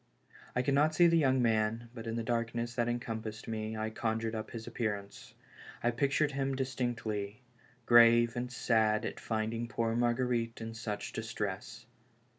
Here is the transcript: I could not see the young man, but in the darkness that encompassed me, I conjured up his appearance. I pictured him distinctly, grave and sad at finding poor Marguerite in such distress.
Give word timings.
I 0.55 0.63
could 0.63 0.73
not 0.73 0.95
see 0.95 1.05
the 1.05 1.15
young 1.19 1.43
man, 1.43 1.89
but 1.93 2.07
in 2.07 2.15
the 2.15 2.23
darkness 2.23 2.73
that 2.73 2.89
encompassed 2.89 3.47
me, 3.47 3.77
I 3.77 3.91
conjured 3.91 4.33
up 4.33 4.49
his 4.49 4.65
appearance. 4.65 5.35
I 5.83 5.91
pictured 5.91 6.31
him 6.31 6.55
distinctly, 6.55 7.43
grave 7.85 8.35
and 8.35 8.51
sad 8.51 9.05
at 9.05 9.19
finding 9.19 9.67
poor 9.67 9.95
Marguerite 9.95 10.59
in 10.59 10.73
such 10.73 11.13
distress. 11.13 11.85